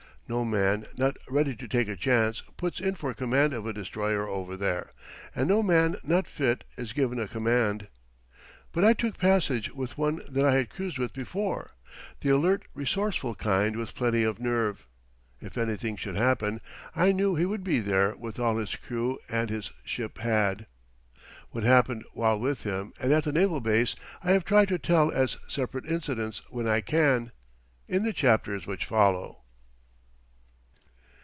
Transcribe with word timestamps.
No 0.27 0.45
man 0.45 0.85
not 0.95 1.17
ready 1.27 1.57
to 1.57 1.67
take 1.67 1.89
a 1.89 1.97
chance 1.97 2.41
puts 2.55 2.79
in 2.79 2.95
for 2.95 3.13
command 3.13 3.51
of 3.51 3.65
a 3.67 3.73
destroyer 3.73 4.29
over 4.29 4.55
there; 4.55 4.93
and 5.35 5.49
no 5.49 5.61
man 5.61 5.97
not 6.05 6.25
fit 6.25 6.63
is 6.77 6.93
given 6.93 7.19
a 7.19 7.27
command. 7.27 7.89
But 8.71 8.85
I 8.85 8.93
took 8.93 9.17
passage 9.17 9.73
with 9.73 9.97
one 9.97 10.21
that 10.29 10.45
I 10.45 10.53
had 10.55 10.69
cruised 10.69 10.97
with 10.97 11.11
before 11.11 11.71
the 12.21 12.29
alert, 12.29 12.63
resourceful 12.73 13.35
kind 13.35 13.75
with 13.75 13.93
plenty 13.93 14.23
of 14.23 14.39
nerve. 14.39 14.87
If 15.41 15.57
anything 15.57 15.97
should 15.97 16.15
happen, 16.15 16.61
I 16.95 17.11
knew 17.11 17.35
he 17.35 17.45
would 17.45 17.61
be 17.65 17.81
there 17.81 18.15
with 18.15 18.39
all 18.39 18.55
his 18.55 18.77
crew 18.77 19.19
and 19.27 19.49
his 19.49 19.73
ship 19.83 20.19
had. 20.19 20.65
What 21.49 21.65
happened 21.65 22.05
while 22.13 22.39
with 22.39 22.63
him 22.63 22.93
and 23.01 23.11
at 23.11 23.25
the 23.25 23.33
naval 23.33 23.59
base 23.59 23.97
I 24.23 24.31
have 24.31 24.45
tried 24.45 24.69
to 24.69 24.79
tell 24.79 25.11
as 25.11 25.35
separate 25.49 25.87
incidents 25.91 26.41
when 26.49 26.69
I 26.69 26.79
can, 26.79 27.33
in 27.89 28.03
the 28.03 28.13
chapters 28.13 28.65
which 28.65 28.85
follow. 28.85 29.39